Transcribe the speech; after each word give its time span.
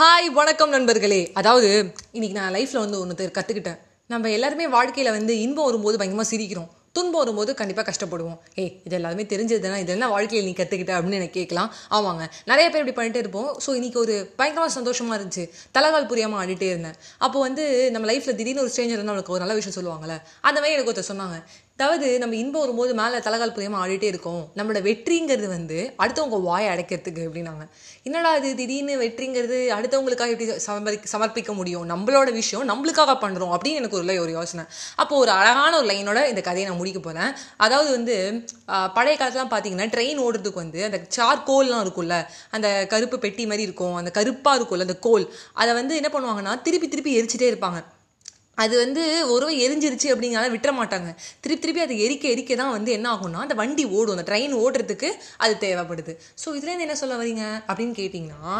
Hi 0.00 0.28
வணக்கம் 0.36 0.70
நண்பர்களே. 0.74 1.18
அதாவது 1.40 1.70
இன்னைக்கு 2.16 2.36
நான் 2.38 2.54
லைஃப்பில் 2.56 2.82
வந்து 2.82 3.00
ஒன்று 3.00 3.24
கற்றுக்கிட்டேன் 3.38 3.80
நம்ம 4.12 4.30
எல்லாருமே 4.36 4.66
வாழ்க்கையில் 4.76 5.16
வந்து 5.16 5.32
இன்பம் 5.44 5.66
வரும்போது 5.68 5.98
பயங்கரமாக 6.00 6.28
சிரிக்கிறோம். 6.30 6.70
துன்பம் 6.96 7.20
வரும்போது 7.22 7.50
கண்டிப்பாக 7.58 7.84
கஷ்டப்படுவோம். 7.88 8.38
ஏ 8.60 8.64
இது 8.86 8.94
எல்லாருமே 8.98 9.24
தெரிஞ்சது 9.32 9.62
தானே 9.64 9.80
இதெல்லாம் 9.82 10.12
வாழ்க்கையில் 10.14 10.46
நீ 10.48 10.54
கற்றுக்கிட்ட 10.60 10.92
அப்படின்னு 10.96 11.18
எனக்கு 11.18 11.36
கேட்கலாம். 11.40 11.68
ஆமாங்க. 11.96 12.24
நிறைய 12.50 12.66
பேர் 12.70 12.82
இப்படி 12.82 12.96
பண்ணிட்டு 12.96 13.20
இருப்போம். 13.24 13.50
ஸோ 13.64 13.72
இன்றைக்கி 13.78 13.98
ஒரு 14.04 14.14
பயங்கரமாக 14.38 14.72
சந்தோஷமாக 14.78 15.18
இருந்துச்சு. 15.18 15.44
தலைகால் 15.76 16.08
புரியாமல் 16.12 16.40
ஆடிட்டே 16.42 16.68
இருந்தேன். 16.72 16.96
அப்போ 17.26 17.40
வந்து 17.46 17.64
நம்ம 17.96 18.08
லைஃப்பில் 18.12 18.38
திடீர்னு 18.40 18.64
ஒரு 18.64 18.72
ஸ்ட்ரேஞ்சர் 18.74 19.00
வந்து 19.02 19.14
அவளுக்கு 19.14 19.34
ஒரு 19.36 19.44
நல்ல 19.44 19.56
விஷயம் 19.60 19.76
சொல்லுவாங்கல்ல. 19.78 20.16
அந்த 20.48 20.58
மாதிரி 20.60 20.76
எனக்கு 20.76 20.92
ஒருத்தர் 20.92 21.10
சொன்னாங்க. 21.12 21.38
அதாவது 21.80 22.08
நம்ம 22.22 22.34
இன்பம் 22.36 22.62
வரும்போது 22.62 22.92
மேலே 22.98 23.18
தலைகால் 23.26 23.52
புதியமாக 23.56 23.82
ஆடிட்டே 23.84 24.08
இருக்கோம். 24.12 24.40
நம்மளோட 24.56 24.80
வெற்றிங்கிறது 24.86 25.46
வந்து 25.54 25.76
அடுத்தவங்க 26.02 26.38
வாயை 26.46 26.66
அடைக்கிறதுக்கு 26.72 27.22
அப்படின்னாங்க 27.26 27.64
என்னடா 28.08 28.30
இது 28.38 28.48
திடீர்னு 28.58 28.94
வெற்றிங்கிறது 29.02 29.58
அடுத்தவங்களுக்காக 29.76 30.32
எப்படி 30.34 30.48
சமர்ப்பி 30.66 31.08
சமர்ப்பிக்க 31.12 31.52
முடியும்? 31.60 31.86
நம்மளோட 31.92 32.30
விஷயம் 32.40 32.64
நம்மளுக்காக 32.70 33.12
பண்ணுறோம் 33.22 33.52
அப்படின்னு 33.56 33.80
எனக்கு 33.82 33.98
ஒரு 34.00 34.16
ஒரு 34.24 34.32
யோசனை. 34.38 34.64
அப்போ 35.02 35.14
ஒரு 35.22 35.32
அழகான 35.38 35.72
ஒரு 35.80 35.88
லைனோட 35.92 36.22
இந்த 36.32 36.42
கதையை 36.48 36.66
நான் 36.70 36.80
முடிக்க 36.80 37.00
போகிறேன் 37.06 37.32
அதாவது 37.66 37.90
வந்து 37.96 38.16
பழைய 38.98 39.14
காலத்துலாம் 39.22 39.52
பார்த்தீங்கன்னா 39.54 39.88
ட்ரெயின் 39.94 40.20
ஓடுறதுக்கு 40.26 40.62
வந்து 40.64 40.82
அந்த 40.88 41.00
சார்கோல்லாம் 41.18 41.84
இருக்கும்ல 41.86 42.18
அந்த 42.58 42.68
கருப்பு 42.92 43.18
பெட்டி 43.24 43.46
மாதிரி 43.52 43.66
இருக்கும் 43.68 43.96
அந்த 44.02 44.12
கருப்பாக 44.18 44.58
இருக்கும்ல 44.60 44.88
அந்த 44.88 44.98
கோல். 45.08 45.26
அதை 45.62 45.70
வந்து 45.80 45.96
என்ன 46.02 46.10
பண்ணுவாங்கன்னா 46.16 46.54
திருப்பி 46.68 46.90
திருப்பி 46.94 47.16
எரிச்சிட்டே 47.20 47.50
இருப்பாங்க. 47.52 47.80
அது 48.64 48.74
வந்து 48.84 49.02
ஒரு 49.34 49.46
எரிஞ்சிருச்சு 49.64 50.08
அப்படிங்கிறத 50.12 50.50
விட்டுற 50.54 50.72
மாட்டாங்க. 50.80 51.10
திருப்பி 51.44 51.60
திருப்பி 51.62 51.82
அது 51.86 51.94
எரிக்க 52.06 52.24
எரிக்க 52.34 52.56
தான் 52.62 52.74
வந்து 52.76 52.90
என்ன 52.98 53.06
ஆகும்னா 53.14 53.44
அந்த 53.46 53.56
வண்டி 53.62 53.84
ஓடும். 53.98 54.14
அந்த 54.16 54.26
ட்ரெயின் 54.30 54.54
ஓடுறதுக்கு 54.62 55.08
அது 55.44 55.54
தேவைப்படுது. 55.64 56.12
ஸோ 56.42 56.48
இதுலேருந்து 56.58 56.86
என்ன 56.88 56.98
சொல்ல 57.02 57.16
வரீங்க 57.22 57.44
அப்படின்னு 57.70 57.96
கேட்டிங்கன்னா 58.00 58.54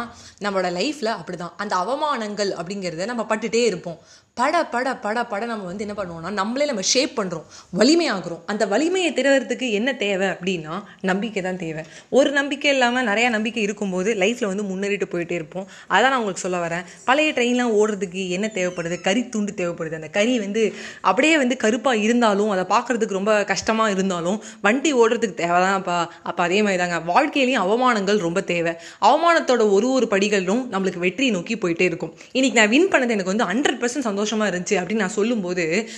நம்மளோட 0.45 0.71
லைஃப்பில் 0.79 1.13
அப்படிதான். 1.19 1.53
அந்த 1.63 1.75
அவமானங்கள் 1.83 2.51
அப்படிங்கிறத 2.59 3.09
நம்ம 3.13 3.25
பட்டுட்டே 3.31 3.63
இருப்போம். 3.71 3.99
பட 4.39 4.57
பட 4.73 4.89
பட 5.05 5.19
பட 5.31 5.43
நம்ம 5.49 5.65
வந்து 5.69 5.83
என்ன 5.85 5.95
பண்ணுவோம்னா 5.97 6.29
நம்மளே 6.39 6.65
நம்ம 6.69 6.83
ஷேப் 6.91 7.15
பண்ணுறோம் 7.17 7.47
வலிமையாகிறோம் 7.79 8.43
அந்த 8.51 8.63
வலிமையை 8.73 9.09
திருறதுக்கு 9.17 9.67
என்ன 9.79 9.89
தேவை 10.03 10.27
அப்படின்னா 10.35 10.73
நம்பிக்கை 11.09 11.41
தான் 11.47 11.59
தேவை. 11.63 11.83
ஒரு 12.17 12.29
நம்பிக்கை 12.37 12.69
இல்லாமல் 12.75 13.07
நிறையா 13.09 13.29
நம்பிக்கை 13.35 13.63
இருக்கும்போது 13.67 14.09
லைஃப்பில் 14.21 14.49
வந்து 14.51 14.65
முன்னேறிட்டு 14.69 15.07
போயிட்டே 15.13 15.35
இருப்போம். 15.39 15.65
அதான் 15.95 16.11
நான் 16.13 16.21
உங்களுக்கு 16.21 16.45
சொல்ல 16.45 16.59
வரேன். 16.65 16.85
பழைய 17.09 17.31
ட்ரெயின்லாம் 17.37 17.73
ஓடுறதுக்கு 17.79 18.23
என்ன 18.37 18.49
தேவைப்படுது? 18.59 18.97
கறி 19.07 19.23
துண்டு 19.35 19.53
தேவைப்படுது. 19.61 19.90
அந்த 19.95 20.07
கறி 20.07 20.39
வந்து 20.39 20.73
அப்படியே 21.01 21.37
வந்து 21.37 21.57
கருப்பாக 21.57 21.97
இருந்தாலும் 21.97 22.49
அதை 22.49 22.63
பார்க்கறதுக்கு 22.77 23.17
ரொம்ப 23.19 23.43
கஷ்டமாக 23.43 23.91
இருந்தாலும் 23.91 24.43
வண்டி 24.61 24.93
ஓடுறதுக்கு 24.93 25.39
தேவைதான்ப்பா 25.43 26.07
அப்போ. 26.23 26.43
அதே 26.43 26.61
மாதிரி 26.61 26.87
தாங்க 26.87 26.99
வாழ்க்கையிலையும் 27.13 27.63
அவமானங்கள் 27.65 28.17
ரொம்ப 28.17 28.41
தேவை. 28.41 28.73
அவமானத்தோட 29.01 29.71
ஒரு 29.71 29.91
ஒரு 29.91 30.07
படிகளும் 30.11 30.63
நம்மளுக்கு 30.71 30.97
வெற்றியை 30.97 31.33
நோக்கி 31.33 31.55
போயிட்டே 31.55 31.81
இருக்கும். 31.81 32.13
இன்னைக்கு 32.31 32.59
நான் 32.59 32.69
வின் 32.69 32.87
பண்ணது 32.87 33.15
எனக்கு 33.17 33.35
வந்து 33.35 33.45
ஹண்ட்ரட் 33.45 33.79
பர்சன்ட் 33.81 34.09
சந்தோஷமாக 34.09 34.51
இருந்துச்சு 34.51 34.71
அப்படின்னு 34.71 35.03
நான் 35.05 35.09
சொல்லும்போது 35.09 35.89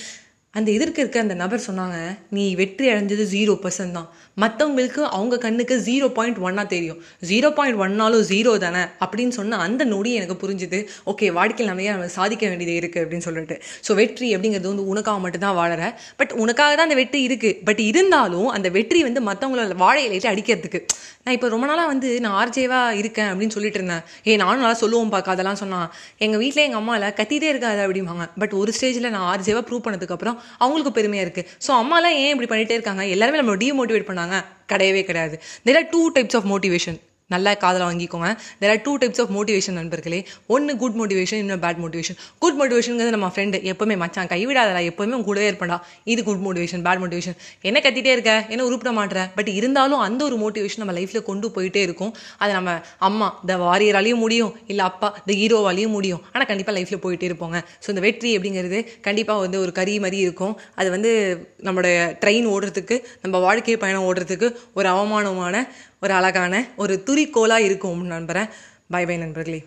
அந்த 0.57 0.69
எதிர்க்க 0.77 0.99
இருக்க 1.01 1.17
அந்த 1.25 1.35
நபர் 1.39 1.63
சொன்னாங்க 1.67 1.97
நீ 2.35 2.43
வெற்றி 2.59 2.85
அடைஞ்சது 2.89 3.23
ஜீரோ 3.31 3.53
பர்சன்ட் 3.63 3.95
தான். 3.97 4.09
மற்றவங்களுக்கு 4.41 5.01
அவங்க 5.15 5.35
கண்ணுக்கு 5.45 5.75
ஜீரோ 5.87 6.07
பாயிண்ட் 6.17 6.39
ஒன்னாக 6.47 6.67
தெரியும். 6.73 6.99
ஜீரோ 7.29 7.49
பாயிண்ட் 7.57 7.79
ஒன்னாலும் 7.83 8.25
ஜீரோ 8.31 8.51
தானே? 8.63 8.83
அப்படின்னு 9.03 9.33
சொன்ன 9.37 9.59
அந்த 9.65 9.83
நொடி 9.93 10.11
எனக்கு 10.19 10.35
புரிஞ்சுது. 10.43 10.79
ஓகே 11.11 11.29
வாழ்க்கையில் 11.37 11.71
நிறைய 11.71 11.95
நம்ம 11.95 12.09
சாதிக்க 12.17 12.43
வேண்டியது 12.51 12.75
இருக்குது 12.81 13.03
அப்படின்னு 13.05 13.25
சொல்லிட்டு. 13.27 13.57
ஸோ 13.87 13.93
வெற்றி 14.01 14.29
அப்படிங்கிறது 14.35 14.71
வந்து 14.73 14.85
உனக்காக 14.93 15.21
மட்டும்தான் 15.25 15.57
வாழற. 15.61 15.89
பட் 16.21 16.35
உனக்காக 16.43 16.75
தான் 16.75 16.87
அந்த 16.89 16.99
வெற்றி 17.01 17.21
இருக்குது 17.29 17.57
பட் 17.69 17.81
இருந்தாலும் 17.89 18.49
அந்த 18.57 18.71
வெற்றி 18.77 19.01
வந்து 19.07 19.23
மற்றவங்களோட 19.29 19.79
வாழை 19.83 20.03
இலையில 20.09 20.31
அடிக்கிறதுக்கு. 20.33 20.81
நான் 21.25 21.35
இப்போ 21.39 21.49
ரொம்ப 21.55 21.65
நாளாக 21.71 21.89
வந்து 21.93 22.07
நான் 22.23 22.37
ஆர்ஜேவா 22.43 22.83
இருக்கேன் 23.01 23.29
அப்படின்னு 23.31 23.55
சொல்லிட்டு 23.57 23.79
இருந்தேன். 23.81 24.05
ஏ 24.29 24.37
நானும் 24.43 24.63
நல்லா 24.65 24.79
சொல்லுவோம் 24.83 25.13
பார்க்க 25.17 25.35
அதெல்லாம் 25.35 25.59
சொன்னான். 25.63 25.89
எங்கள் 26.25 26.41
வீட்டில் 26.45 26.65
எங்கள் 26.67 26.81
அம்மாவில் 26.83 27.09
கத்திட்டே 27.19 27.51
இருக்காது 27.53 27.81
அப்படிம்பாங்க. 27.87 28.25
பட் 28.43 28.55
ஒரு 28.61 28.71
ஸ்டேஜில் 28.79 29.11
நான் 29.17 29.27
ஆர்ஜேவா 29.33 29.63
ப்ரூவ் 29.69 29.85
பண்ணதுக்கப்புறம் 29.85 30.39
அவங்களுக்கு 30.57 30.91
பெருமையாக 30.91 31.25
இருக்குது 31.27 31.49
ஸோ 31.67 31.71
அம்மாலாம் 31.81 32.19
ஏன் 32.23 32.31
இப்படி 32.35 32.49
பண்ணிட்டே 32.53 32.77
இருக்காங்க? 32.79 33.05
எல்லாருமே 33.15 33.41
நம்ம 33.41 33.55
டிமோட்டிவேட் 33.55 34.09
பண்ணாங்க. 34.11 34.37
கிடையவே 34.73 35.03
கிடையாது. 35.03 35.35
There 35.65 35.75
are 35.75 35.89
two 35.89 36.03
types 36.15 36.37
of 36.39 36.47
motivation 36.53 36.99
நல்லா 37.35 37.53
காதில் 37.63 37.85
வாங்கிக்கோங்க. 37.89 38.29
There 38.61 38.73
are 38.73 38.81
two 38.87 38.95
types 39.03 39.21
of 39.25 39.33
motivation 39.37 39.77
நண்பர்களே. 39.81 40.21
ஒன்று 40.55 40.75
குட் 40.83 40.97
மோட்டிவேஷன் 41.01 41.41
இன்னும் 41.43 41.63
பேட் 41.65 41.81
மோட்டிவேஷன் 41.83 42.19
குட் 42.43 42.57
மோட்டிவேஷனுங்கிறது 42.61 43.15
நம்ம 43.17 43.29
ஃப்ரெண்டு 43.35 43.59
எப்பவுமே 43.73 43.97
மச்சான் 44.03 44.31
கைவிடாதடா 44.33 44.81
எப்பவுமே 44.91 45.21
கூடவே 45.29 45.47
இருப்படா 45.51 45.77
இது 46.13 46.21
குட் 46.29 46.43
மோட்டிவேஷன் 46.47 46.83
பேட் 46.87 47.01
மோட்டிவேஷன் 47.03 47.37
என்ன 47.69 47.77
கத்திட்டே 47.85 48.11
இருக்க? 48.15 48.31
என்ன 48.53 48.61
உருப்பிட 48.69 48.91
மாட்டேற? 48.99 49.21
பட் 49.37 49.49
இருந்தாலும் 49.59 50.01
அந்த 50.07 50.21
ஒரு 50.29 50.37
மோட்டிவேஷன் 50.43 50.81
நம்ம 50.83 50.95
லைஃப்பில் 50.99 51.25
கொண்டு 51.29 51.47
போயிட்டே 51.55 51.81
இருக்கும். 51.87 52.11
அதை 52.41 52.51
நம்ம 52.57 52.71
அம்மா 53.07 53.27
த 53.49 53.57
வாரியராலையும் 53.65 54.21
முடியும். 54.25 54.51
இல்லை 54.71 54.83
அப்பா 54.91 55.09
த 55.29 55.31
ஹீரோவாலையும் 55.41 55.95
முடியும். 55.97 56.21
ஆனால் 56.33 56.49
கண்டிப்பாக 56.51 56.75
லைஃப்பில் 56.77 57.03
போயிட்டே 57.05 57.27
இருப்போங்க. 57.29 57.59
ஸோ 57.83 57.89
இந்த 57.93 58.03
வெற்றி 58.07 58.31
அப்படிங்கிறது 58.37 58.81
கண்டிப்பாக 59.07 59.45
வந்து 59.45 59.59
ஒரு 59.63 59.73
கறி 59.79 59.95
மாதிரி 60.05 60.19
இருக்கும். 60.25 60.53
அது 60.81 60.89
வந்து 60.95 61.11
நம்மளுடைய 61.67 61.97
ட்ரெயின் 62.23 62.49
ஓடுறதுக்கு 62.53 62.97
நம்ம 63.25 63.41
வாழ்க்கை 63.47 63.77
பயணம் 63.85 64.07
ஓடுறதுக்கு 64.09 64.49
ஒரு 64.79 64.89
அவமானமான 64.95 65.65
ஒரு 66.05 66.13
அழகான 66.19 66.53
ஒரு 66.83 66.93
குறிக்கோளாக 67.23 67.61
இருக்கும் 67.61 68.01
நம்புகிறேன் 68.05 68.49
பை 68.89 69.05
பை 69.05 69.17
நண்பர்களே. 69.17 69.63